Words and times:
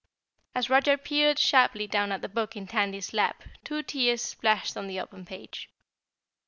As 0.55 0.67
Roger 0.67 0.97
peered 0.97 1.37
sharply 1.37 1.85
down 1.85 2.11
at 2.11 2.23
the 2.23 2.27
book 2.27 2.55
in 2.55 2.65
Tandy's 2.65 3.13
lap 3.13 3.43
two 3.63 3.83
tears 3.83 4.23
splashed 4.23 4.75
on 4.75 4.87
the 4.87 4.99
open 4.99 5.25
page. 5.25 5.69